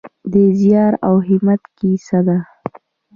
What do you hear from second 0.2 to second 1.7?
د زیار او همت